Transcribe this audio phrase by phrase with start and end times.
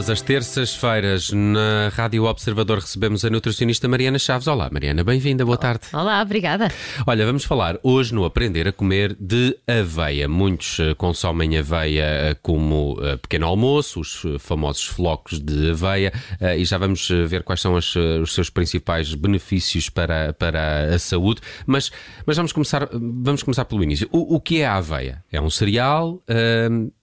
[0.00, 4.46] Todas as terças-feiras na Rádio Observador recebemos a nutricionista Mariana Chaves.
[4.46, 5.88] Olá, Mariana, bem-vinda, boa tarde.
[5.92, 6.72] Olá, obrigada.
[7.06, 10.26] Olha, vamos falar hoje no Aprender a Comer de aveia.
[10.26, 16.14] Muitos eh, consomem aveia eh, como uh, pequeno almoço, os famosos flocos de aveia,
[16.56, 21.42] e já vamos ver quais são as, os seus principais benefícios para, para a saúde.
[21.66, 21.92] Mas,
[22.24, 24.08] mas vamos, começar, vamos começar pelo início.
[24.10, 25.22] O, o que é a aveia?
[25.30, 26.22] É um cereal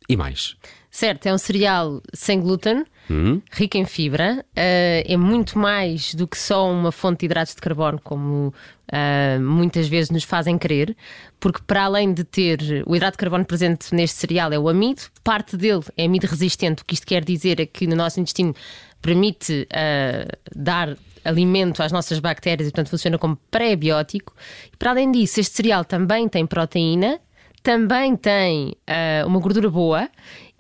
[0.10, 0.56] e mais?
[0.98, 3.40] Certo, é um cereal sem glúten, hum.
[3.52, 7.62] rico em fibra, uh, é muito mais do que só uma fonte de hidratos de
[7.62, 10.98] carbono, como uh, muitas vezes nos fazem crer,
[11.40, 15.04] porque para além de ter o hidrato de carbono presente neste cereal é o amido,
[15.24, 18.56] parte dele é amido resistente, o que isto quer dizer é que no nosso intestino
[19.00, 24.34] permite uh, dar alimento às nossas bactérias e, portanto, funciona como pré-biótico.
[24.74, 27.20] E, para além disso, este cereal também tem proteína,
[27.62, 30.10] também tem uh, uma gordura boa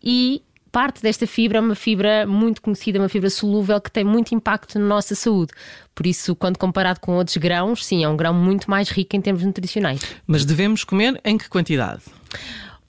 [0.10, 0.42] e
[0.72, 4.80] parte desta fibra é uma fibra muito conhecida, uma fibra solúvel que tem muito impacto
[4.80, 5.52] na nossa saúde.
[5.94, 9.22] Por isso, quando comparado com outros grãos, sim, é um grão muito mais rico em
[9.22, 10.00] termos nutricionais.
[10.26, 12.04] Mas devemos comer em que quantidade?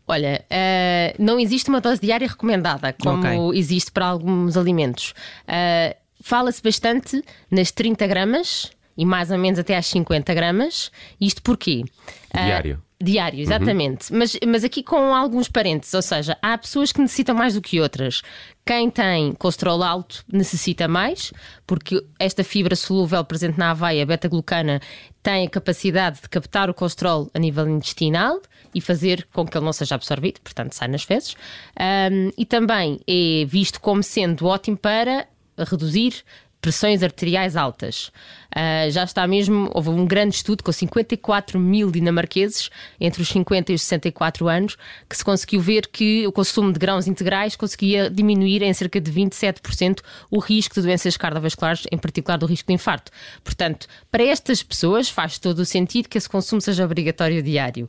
[0.07, 3.59] Olha, uh, não existe uma dose diária recomendada, como okay.
[3.59, 5.13] existe para alguns alimentos.
[5.43, 10.93] Uh, Fala-se bastante nas 30 gramas e mais ou menos até às 50 gramas.
[11.21, 11.85] Isto porquê?
[12.33, 12.77] Diário.
[12.77, 14.11] Uh, Diário, exatamente.
[14.13, 14.19] Uhum.
[14.19, 17.81] Mas, mas aqui com alguns parentes, ou seja, há pessoas que necessitam mais do que
[17.81, 18.23] outras.
[18.67, 21.33] Quem tem colesterol alto necessita mais,
[21.65, 24.81] porque esta fibra solúvel presente na aveia, beta-glucana,
[25.23, 28.43] tem a capacidade de captar o colesterol a nível intestinal
[28.75, 31.37] e fazer com que ele não seja absorvido, portanto, sai nas fezes.
[31.79, 36.25] Um, e também é visto como sendo ótimo para reduzir
[36.61, 38.11] pressões arteriais altas.
[38.49, 43.73] Uh, já está mesmo, houve um grande estudo com 54 mil dinamarqueses entre os 50
[43.73, 44.77] e os 64 anos,
[45.09, 49.13] que se conseguiu ver que o consumo de grãos integrais conseguia diminuir em cerca de
[49.13, 53.13] 27% o risco de doenças cardiovasculares, em particular do risco de infarto.
[53.45, 57.87] Portanto, para estas pessoas faz todo o sentido que esse consumo seja obrigatório diário,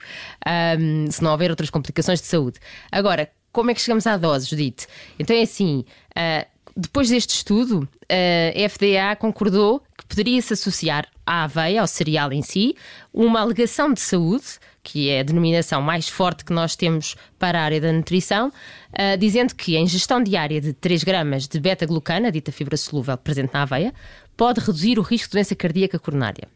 [0.78, 2.59] um, se não houver outras complicações de saúde.
[2.91, 4.88] Agora, como é que chegamos à dose, Judite?
[5.18, 5.84] Então é assim.
[6.12, 12.41] Uh, depois deste estudo, a FDA concordou que poderia-se associar à aveia, ao cereal em
[12.41, 12.75] si,
[13.13, 14.45] uma alegação de saúde,
[14.81, 19.17] que é a denominação mais forte que nós temos para a área da nutrição, uh,
[19.19, 23.63] dizendo que a ingestão diária de 3 gramas de beta-glucana, dita fibra solúvel presente na
[23.63, 23.94] aveia,
[24.38, 26.47] pode reduzir o risco de doença cardíaca coronária.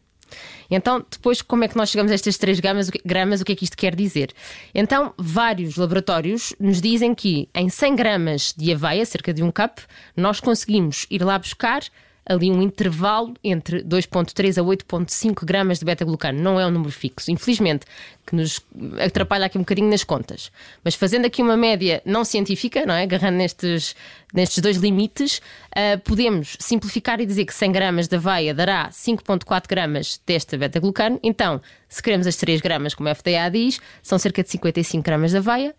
[0.70, 3.40] Então, depois, como é que nós chegamos a estas 3 gramas, gramas?
[3.40, 4.32] O que é que isto quer dizer?
[4.74, 9.78] Então, vários laboratórios nos dizem que em 100 gramas de aveia, cerca de um cup,
[10.16, 11.82] nós conseguimos ir lá buscar
[12.26, 16.40] ali um intervalo entre 2,3 a 8,5 gramas de beta-glucano.
[16.40, 17.30] Não é um número fixo.
[17.30, 17.84] Infelizmente,
[18.26, 18.60] que nos
[19.04, 20.50] atrapalha aqui um bocadinho nas contas.
[20.82, 23.02] Mas fazendo aqui uma média não científica, não é?
[23.02, 23.94] agarrando nestes,
[24.32, 25.38] nestes dois limites,
[25.76, 31.18] uh, podemos simplificar e dizer que 100 gramas de aveia dará 5,4 gramas desta beta-glucano.
[31.22, 31.60] Então,
[31.94, 35.36] se queremos as 3 gramas, como a FDA diz, são cerca de 55 gramas de
[35.36, 35.70] aveia.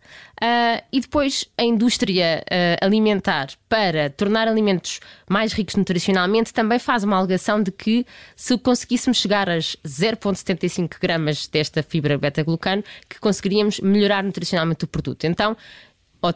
[0.41, 7.03] Uh, e depois, a indústria uh, alimentar, para tornar alimentos mais ricos nutricionalmente, também faz
[7.03, 13.19] uma alegação de que se conseguíssemos chegar às 0,75 gramas desta fibra beta beta-glucano, que
[13.19, 15.25] conseguiríamos melhorar nutricionalmente o produto.
[15.25, 15.57] Então,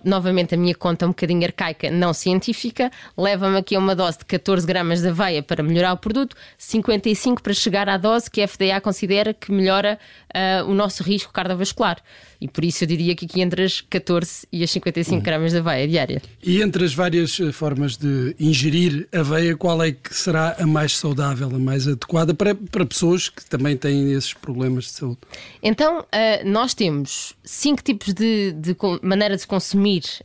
[0.04, 4.26] novamente a minha conta um bocadinho arcaica, não científica, leva-me aqui a uma dose de
[4.26, 8.48] 14 gramas de aveia para melhorar o produto, 55 para chegar à dose que a
[8.48, 10.00] FDA considera que melhora
[10.36, 11.98] uh, o nosso risco cardiovascular.
[12.42, 15.22] E por isso eu diria que aqui entre as 14 e as 55 uhum.
[15.22, 16.22] gramas de aveia diária.
[16.42, 20.96] E entre as várias eh, formas de ingerir aveia, qual é que será a mais
[20.96, 25.18] saudável, a mais adequada para, para pessoas que também têm esses problemas de saúde?
[25.62, 26.06] Então, uh,
[26.50, 29.79] nós temos cinco tipos de, de maneira de consumir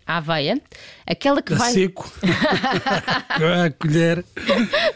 [0.06, 0.60] a aveia.
[1.06, 1.72] Aquela que a vai.
[1.72, 2.10] seco.
[2.22, 4.24] a colher.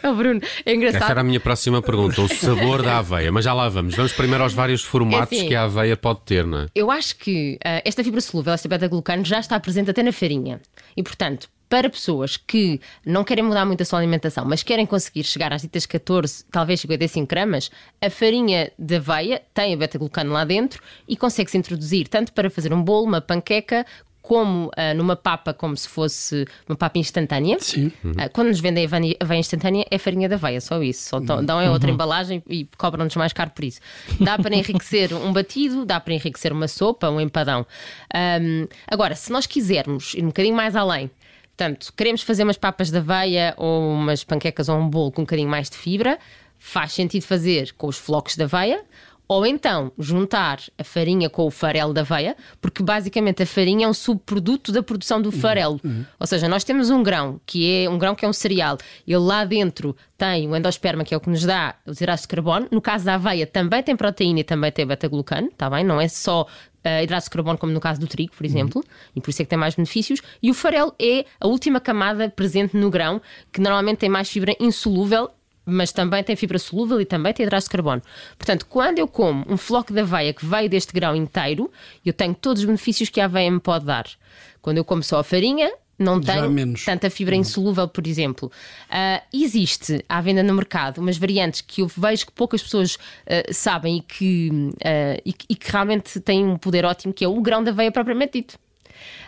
[0.02, 1.02] Oh, Bruno, é engraçado.
[1.02, 3.30] Essa era a minha próxima pergunta, o sabor da aveia.
[3.30, 3.94] Mas já lá vamos.
[3.94, 6.66] Vamos primeiro aos vários formatos é assim, que a aveia pode ter, não é?
[6.74, 10.60] Eu acho que uh, esta fibra solúvel, esta beta-glucano, já está presente até na farinha.
[10.96, 15.22] E, portanto, para pessoas que não querem mudar muito a sua alimentação, mas querem conseguir
[15.24, 20.44] chegar às ditas 14, talvez 55 gramas, a farinha de aveia tem a beta-glucano lá
[20.44, 23.84] dentro e consegue-se introduzir tanto para fazer um bolo, uma panqueca,
[24.28, 27.56] como uh, numa papa, como se fosse uma papa instantânea.
[27.58, 27.90] Sim.
[28.04, 28.10] Uhum.
[28.10, 31.08] Uh, quando nos vendem aveia, aveia instantânea, é farinha de aveia, só isso.
[31.08, 31.42] Só uhum.
[31.42, 31.94] dão é outra uhum.
[31.94, 33.80] embalagem e cobram-nos mais caro por isso.
[34.20, 37.66] Dá para enriquecer um batido, dá para enriquecer uma sopa, um empadão.
[38.14, 41.10] Um, agora, se nós quisermos ir um bocadinho mais além,
[41.56, 45.24] portanto, queremos fazer umas papas de aveia ou umas panquecas ou um bolo com um
[45.24, 46.18] bocadinho mais de fibra,
[46.58, 48.84] faz sentido fazer com os flocos de aveia
[49.28, 53.88] Ou então juntar a farinha com o farelo da aveia, porque basicamente a farinha é
[53.88, 55.78] um subproduto da produção do farelo.
[56.18, 58.78] Ou seja, nós temos um grão que é um grão que é um cereal.
[59.06, 62.28] Ele lá dentro tem o endosperma, que é o que nos dá os hidratos de
[62.28, 62.66] carbono.
[62.70, 65.84] No caso da aveia, também tem proteína e também tem beta-glucano, está bem?
[65.84, 68.82] Não é só uh, hidratos de carbono, como no caso do trigo, por exemplo,
[69.14, 70.20] e por isso é que tem mais benefícios.
[70.42, 73.20] E o farelo é a última camada presente no grão,
[73.52, 75.30] que normalmente tem mais fibra insolúvel
[75.68, 78.02] mas também tem fibra solúvel e também tem hidratos de carbono.
[78.36, 81.70] Portanto, quando eu como um floco de aveia que veio deste grão inteiro,
[82.04, 84.06] eu tenho todos os benefícios que a aveia me pode dar.
[84.62, 86.84] Quando eu como só a farinha, não Já tem menos.
[86.84, 88.50] tanta fibra insolúvel, por exemplo.
[88.88, 93.52] Ah, existe à venda no mercado umas variantes que eu vejo que poucas pessoas ah,
[93.52, 97.40] sabem e que, ah, e, e que realmente têm um poder ótimo, que é o
[97.40, 98.58] grão de aveia propriamente dito.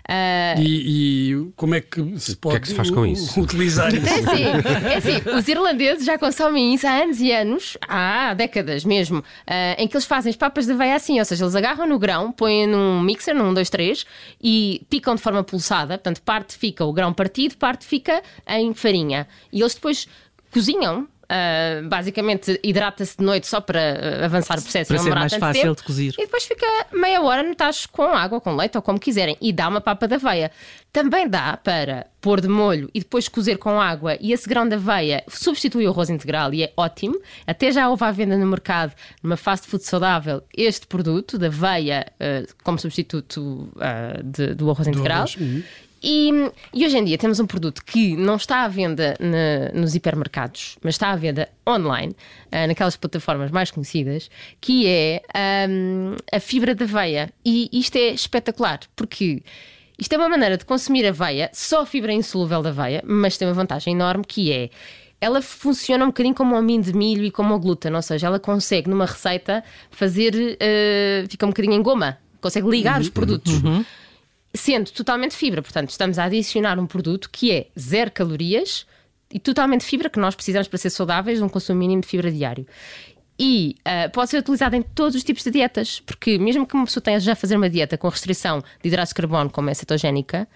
[0.09, 3.41] Ah, E, e como é que se pode é que se faz com isso?
[3.41, 4.07] utilizar isso?
[4.07, 4.45] É assim,
[4.89, 9.75] é assim, os irlandeses já consomem isso há anos e anos, há décadas mesmo, ah,
[9.79, 12.33] em que eles fazem as papas de aveia assim, ou seja, eles agarram no grão,
[12.33, 14.07] põem num mixer, num 1, 2, 3,
[14.43, 19.27] e picam de forma pulsada, portanto, parte fica o grão partido, parte fica em farinha.
[19.53, 20.09] E eles depois
[20.51, 21.07] cozinham.
[21.31, 25.35] Ah, basicamente hidrata-se de noite só para ah, avançar o processo Para não ser mais
[25.35, 25.77] fácil tempo.
[25.77, 26.15] de cozir.
[26.19, 29.37] E depois fica meia hora no tacho com água, com leite ou como quiserem.
[29.41, 30.51] E dá uma papa de aveia.
[30.93, 34.17] Também dá para pôr de molho e depois cozer com água.
[34.21, 37.17] E esse grão de aveia substitui o arroz integral e é ótimo.
[37.47, 38.93] Até já houve à venda no mercado,
[39.23, 44.89] numa fast food saudável, este produto de aveia eh, como substituto eh, de- do arroz
[44.89, 45.19] integral.
[45.19, 45.63] arroz, uhum.
[46.03, 46.31] E,
[46.73, 50.79] e hoje em dia temos um produto que não está à venda na- nos hipermercados,
[50.83, 52.17] mas está à venda online,
[52.51, 54.31] ah, naquelas plataformas mais conhecidas,
[54.61, 57.31] que é ahm, a fibra de aveia.
[57.45, 59.43] E isto é espetacular, porque
[59.99, 63.47] isto é uma maneira de consumir aveia, só a fibra insolúvel da aveia, mas tem
[63.47, 64.71] uma vantagem enorme que é.
[65.21, 68.27] Ela funciona um bocadinho como o amido de milho e como o glúten, ou seja,
[68.27, 73.53] ela consegue numa receita fazer, ah, fica um bocadinho em goma, consegue ligar os produtos
[74.53, 75.63] sendo totalmente fibra.
[75.63, 78.87] Portanto, estamos a adicionar um produto que é zero calorias
[79.33, 82.67] e totalmente fibra que nós precisamos para ser saudáveis, um consumo mínimo de fibra diário.
[83.39, 86.85] E ah, pode ser utilizado em todos os tipos de dietas, porque mesmo que uma
[86.85, 89.75] pessoa tenha já a fazer uma dieta com restrição de hidratos de carbono, como é
[89.75, 90.47] cetogénica,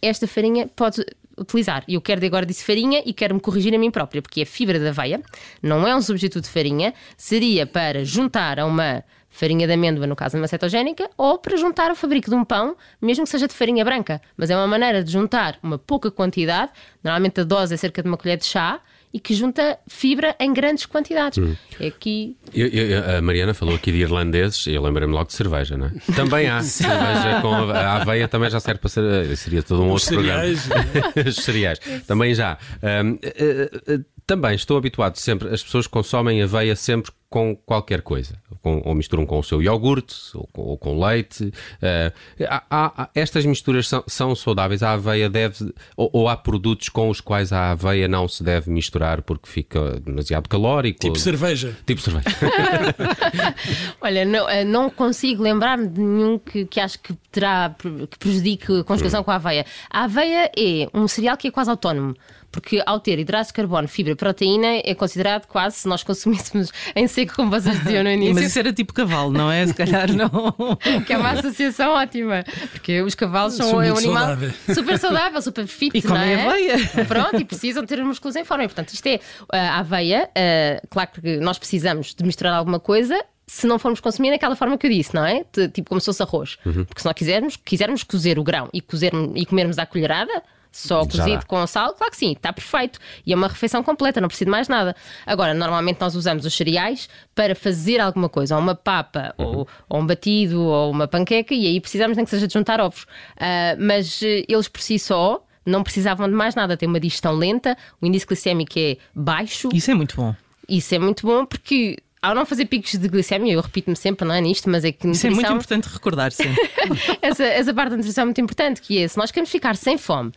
[0.00, 1.04] esta farinha pode
[1.36, 1.84] utilizar.
[1.86, 4.78] E eu quero agora disse farinha e quero-me corrigir a mim própria, porque é fibra
[4.78, 5.20] de aveia,
[5.62, 10.16] não é um substituto de farinha, seria para juntar a uma farinha de amêndoa, no
[10.16, 13.46] caso de uma cetogénica, ou para juntar ao fabrico de um pão, mesmo que seja
[13.48, 14.20] de farinha branca.
[14.36, 16.70] Mas é uma maneira de juntar uma pouca quantidade,
[17.02, 18.80] normalmente a dose é cerca de uma colher de chá,
[19.12, 21.36] e que junta fibra em grandes quantidades.
[21.80, 25.76] É aqui Eu- eu- a Mariana falou aqui de irlandeses, eu lembrei-me logo de cerveja,
[25.76, 25.90] não é?
[26.14, 26.62] Também há.
[26.62, 29.36] cerveja com a, a aveia também já serve para ser.
[29.36, 30.64] Seria todo um Os outro cereais.
[30.68, 31.12] programa.
[31.28, 31.78] Os cereais.
[32.06, 32.56] Também já.
[32.82, 38.34] Ahm, eh, eh, também estou habituado sempre, as pessoas consomem aveia sempre com qualquer coisa.
[38.60, 41.52] Com- ou misturam com o seu iogurte, ou com, ou com leite.
[41.80, 42.12] Eh,
[42.48, 44.82] há- há- estas misturas são, são saudáveis.
[44.82, 45.72] A aveia deve.
[45.96, 50.00] Ou, ou há produtos com os quais a aveia não se deve misturar porque fica
[50.00, 50.98] demasiado calórico.
[51.00, 51.76] Tipo cerveja.
[51.86, 52.26] Tipo cerveja.
[54.00, 57.74] Olha, não, eh, não consigo lembrar-me de nenhum que, que acho que terá
[58.10, 59.64] que prejudique a conjugação com a aveia.
[59.88, 62.14] A aveia é um cereal que é quase autónomo.
[62.52, 67.06] Porque ao ter hidratos de carbono, fibra, proteína, é considerado quase, se nós consumíssemos em
[67.20, 69.66] seco, como vocês diziam no início, Mas isso era tipo cavalo, não é?
[69.66, 70.30] Se calhar não.
[71.06, 72.44] que é uma associação ótima.
[72.72, 74.54] Porque os cavalos são, São é um animal saudáveis.
[74.74, 76.46] super saudável, super fit, E comem não é?
[76.48, 76.78] aveia.
[77.06, 78.64] Pronto, e precisam ter os músculos em forma.
[78.64, 79.20] E, portanto, isto é
[79.52, 80.28] a aveia.
[80.34, 83.18] ah, claro que nós precisamos de misturar alguma coisa.
[83.46, 85.44] Se não formos consumir daquela forma que eu disse, não é?
[85.72, 86.56] Tipo como se fosse arroz.
[86.62, 90.30] Porque se nós quisermos, quisermos cozer o grão e, cozer, e comermos à colherada,
[90.72, 92.98] só cozido com sal, claro que sim, está perfeito.
[93.26, 94.94] E é uma refeição completa, não preciso de mais nada.
[95.26, 100.00] Agora, normalmente nós usamos os cereais para fazer alguma coisa, ou uma papa, ou, ou
[100.00, 103.06] um batido, ou uma panqueca, e aí precisamos nem que seja de juntar ovos.
[103.36, 106.76] Ah, mas eh, eles por si só não precisavam de mais nada.
[106.76, 109.68] Tem uma digestão lenta, o índice glicémico é baixo.
[109.72, 110.34] Isso é muito bom.
[110.68, 111.96] Isso é muito bom porque.
[112.22, 115.08] Ao não fazer picos de glicemia, eu repito-me sempre, não é nisto, mas é que
[115.08, 116.70] Isso é muito nutrição- importante recordar sempre.
[117.22, 119.96] essa, essa parte da nutrição é muito importante, que é se nós queremos ficar sem
[119.96, 120.30] fome,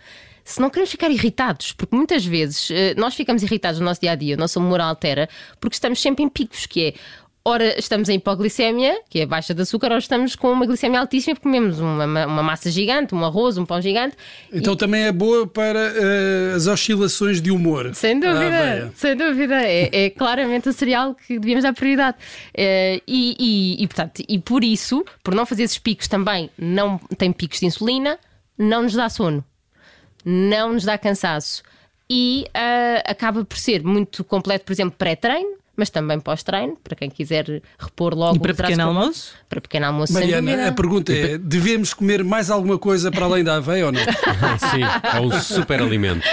[0.45, 4.11] se não queremos ficar irritados, porque muitas vezes eh, nós ficamos irritados no nosso dia
[4.11, 5.27] a dia, o nosso humor altera,
[5.59, 6.93] porque estamos sempre em picos, que é.
[7.45, 11.35] Ora, estamos em hipoglicemia, que é baixa de açúcar, ou estamos com uma glicemia altíssima
[11.35, 14.15] porque comemos uma, uma- massa gigante, um arroz, um pão gigante.
[14.51, 17.93] Então também é boa para eh, as oscilações de humor.
[17.95, 19.55] Sem a dúvida, sem dúvida.
[19.61, 22.15] É, é claramente o cereal que devíamos dar prioridade.
[22.53, 26.97] Eh, e, e, e, portanto, e por isso, por não fazer esses picos também, não
[27.17, 28.17] tem picos de insulina,
[28.57, 29.43] não nos dá sono,
[30.23, 31.61] não nos dá cansaço.
[32.09, 37.09] E ah, acaba por ser muito completo, por exemplo, pré-treino, mas também pós-treino, para quem
[37.09, 38.99] quiser repor logo E para pequeno carbono.
[38.99, 39.33] almoço?
[39.49, 43.55] Para pequeno almoço, Mariana, a pergunta é: devemos comer mais alguma coisa para além da
[43.55, 44.01] aveia ou não?
[44.71, 44.83] Sim,
[45.17, 46.27] é um super alimento.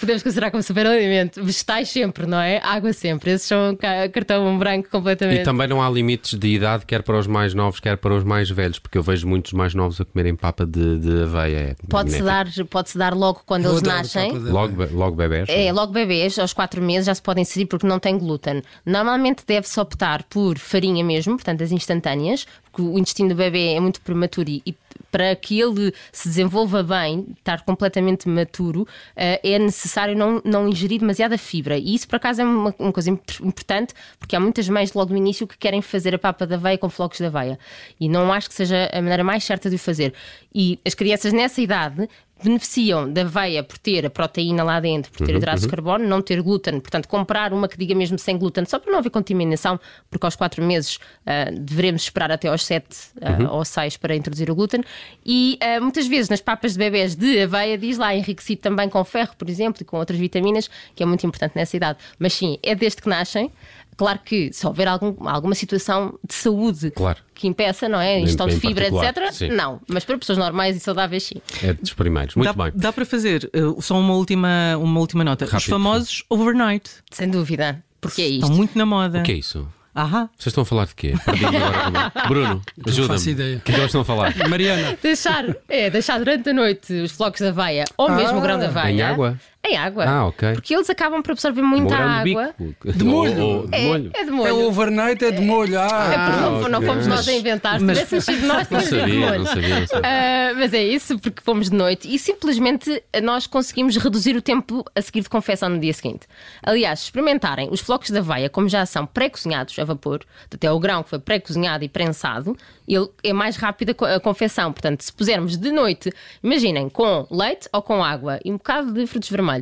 [0.00, 1.42] Podemos considerar como super alimento.
[1.44, 2.60] Vegetais sempre, não é?
[2.62, 3.30] Água sempre.
[3.32, 5.40] Esses são ca- cartão branco completamente.
[5.40, 8.24] E também não há limites de idade, quer para os mais novos, quer para os
[8.24, 11.56] mais velhos, porque eu vejo muitos mais novos a comerem papa de, de aveia.
[11.56, 14.32] É Pode-se dar, pode dar logo quando Eu eles nascem.
[14.32, 15.48] Logo, logo bebés.
[15.48, 18.62] É, logo bebês, aos 4 meses já se podem inserir porque não tem glúten.
[18.84, 23.80] Normalmente deve-se optar por farinha mesmo, portanto as instantâneas, porque o intestino do bebê é
[23.80, 24.72] muito prematuro e, e
[25.14, 30.98] para que ele se desenvolva bem, estar completamente maturo, eh, é necessário não, não ingerir
[30.98, 31.78] demasiada fibra.
[31.78, 35.12] E isso, por acaso, é uma, uma coisa imp- importante, porque há muitas mães logo
[35.12, 37.60] no início que querem fazer a papa da aveia com flocos de aveia.
[38.00, 40.12] E não acho que seja a maneira mais certa de o fazer.
[40.52, 42.08] E as crianças nessa idade
[42.42, 46.20] beneficiam da aveia por ter a proteína lá dentro, por ter hidratos de carbono, não
[46.20, 46.80] ter glúten.
[46.80, 49.78] Portanto, comprar uma que diga mesmo sem glúten, só para não haver contaminação,
[50.10, 52.86] porque aos 4 meses ah, devemos esperar até aos 7
[53.20, 54.82] ah, ou 6 para introduzir o glúten.
[55.24, 59.02] E ah, muitas vezes nas papas de bebés de aveia diz lá enriquecido também com
[59.04, 61.98] ferro, por exemplo, e com outras vitaminas, que é muito importante nessa idade.
[62.18, 63.50] Mas sim, é desde que nascem.
[63.96, 67.18] Claro que se houver algum- alguma situação de saúde Claro.
[67.34, 68.20] que impeça, não é?
[68.20, 69.30] Ingestão de fibra, etc.
[69.32, 69.48] sim.
[69.48, 69.80] Não.
[69.88, 71.36] Mas para pessoas normais e saudáveis, sim.
[71.62, 72.34] É dos primeiros.
[72.34, 72.72] Muito dá, bem.
[72.74, 75.44] dá para fazer uh, só uma última, uma última nota.
[75.44, 76.90] Os Rápido, famosos overnight.
[77.10, 77.82] Sem dúvida.
[78.00, 78.42] Porque é isto.
[78.42, 79.20] Estão muito na moda.
[79.20, 79.66] O que é isso?
[79.94, 80.28] Ahá.
[80.36, 81.14] Vocês estão a falar de quê?
[82.28, 83.08] Bruno, ajuda-me.
[83.08, 83.56] faço ideia.
[83.58, 84.34] O que é que eles estão a falar?
[84.48, 88.58] Mariana, Deixar, é, deixar durante a noite os flocos de aveia ou mesmo o grão
[88.58, 88.90] de aveia.
[88.92, 89.38] Em água?
[89.66, 90.04] Em água.
[90.06, 90.52] Ah, ok.
[90.52, 92.54] Porque eles acabam por absorver muita água.
[92.58, 92.92] bico.
[92.92, 93.40] De molho.
[93.42, 94.10] Ou- ou de É, molho.
[94.14, 94.54] é de é molho.
[94.56, 95.76] o overnight, é de molho.
[95.78, 96.88] É porque Ah, não, não ok.
[96.88, 97.80] fomos nós a inventar.
[97.80, 99.38] Se tivéssemos sido nós, Não sabia, molho.
[99.38, 100.02] não sabia, não sabia.
[100.10, 104.84] Ah, mas é isso, porque fomos de noite e simplesmente nós conseguimos reduzir o tempo
[104.94, 106.26] a seguir de confecção no dia seguinte.
[106.62, 110.20] Aliás, se experimentarem os flocos de aveia, como já são pré-cozinhados a vapor,
[110.52, 112.54] até o grão que foi pré-cozinhado e prensado,
[112.86, 114.72] ele é mais rápido a confecção.
[114.72, 119.06] Portanto, se pusermos de noite, imaginem, com leite ou com água e um bocado de
[119.06, 119.53] frutos vermelhos,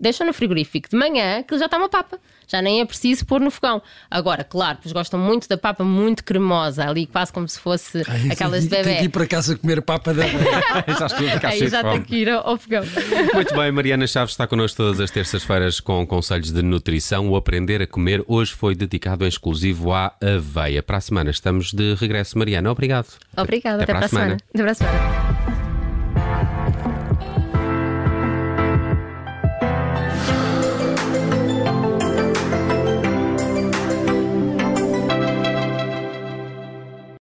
[0.00, 2.18] deixam no frigorífico de manhã que ele já está uma papa.
[2.48, 3.80] Já nem é preciso pôr no fogão.
[4.10, 8.30] Agora, claro, pois gostam muito da papa muito cremosa, ali quase como se fosse ai,
[8.32, 9.04] aquelas de tenho que bebê.
[9.04, 10.24] ir para casa comer papa da
[10.98, 12.04] já estou a ficar Aí cheio já tem fome.
[12.04, 12.82] que ir ao, ao fogão.
[13.32, 17.30] Muito bem, Mariana Chaves está connosco todas as terças-feiras com conselhos de nutrição.
[17.30, 20.82] O Aprender a Comer hoje foi dedicado em exclusivo à aveia.
[20.82, 22.70] Para a semana estamos de regresso, Mariana.
[22.70, 23.06] Obrigado.
[23.36, 24.36] Obrigada, até, para para a semana.
[24.52, 25.41] Até para a semana.